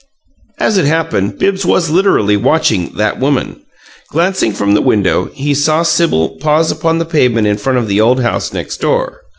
As 0.59 0.79
it 0.79 0.85
happened, 0.85 1.37
Bibbs 1.37 1.63
was 1.63 1.91
literally 1.91 2.35
watching 2.35 2.93
"that 2.95 3.19
woman." 3.19 3.61
Glancing 4.09 4.51
from 4.51 4.73
the 4.73 4.81
window, 4.81 5.25
he 5.31 5.53
saw 5.53 5.83
Sibyl 5.83 6.37
pause 6.39 6.71
upon 6.71 6.97
the 6.97 7.05
pavement 7.05 7.45
in 7.45 7.57
front 7.59 7.77
of 7.77 7.87
the 7.87 8.01
old 8.01 8.19
house 8.19 8.51
next 8.51 8.77
door. 8.77 9.21